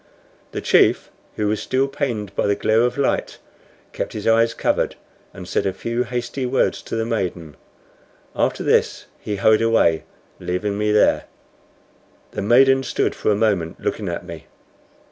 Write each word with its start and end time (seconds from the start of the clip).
The 0.51 0.61
chief, 0.61 1.11
who 1.35 1.55
still 1.55 1.85
was 1.85 1.95
pained 1.95 2.35
by 2.35 2.47
the 2.47 2.55
glare 2.55 2.81
of 2.81 2.97
light, 2.97 3.37
kept 3.93 4.13
his 4.13 4.25
eyes 4.27 4.55
covered, 4.55 4.95
and 5.31 5.47
said 5.47 5.67
a 5.67 5.73
few 5.73 6.05
hasty 6.05 6.43
words 6.43 6.81
to 6.81 6.95
the 6.95 7.05
maiden. 7.05 7.55
After 8.35 8.63
this 8.63 9.05
he 9.19 9.35
hurried 9.35 9.61
away, 9.61 10.03
leaving 10.39 10.75
me 10.75 10.91
there. 10.91 11.25
The 12.31 12.41
maiden 12.41 12.81
stood 12.81 13.13
for 13.13 13.31
a 13.31 13.35
moment 13.35 13.79
looking 13.79 14.09
at 14.09 14.25
me. 14.25 14.47